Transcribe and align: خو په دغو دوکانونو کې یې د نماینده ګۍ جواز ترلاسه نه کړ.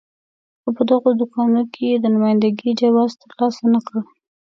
خو 0.61 0.69
په 0.77 0.83
دغو 0.89 1.09
دوکانونو 1.19 1.63
کې 1.73 1.83
یې 1.91 1.97
د 2.03 2.05
نماینده 2.13 2.49
ګۍ 2.59 2.71
جواز 2.81 3.11
ترلاسه 3.21 3.63
نه 3.73 3.79
کړ. 3.87 3.99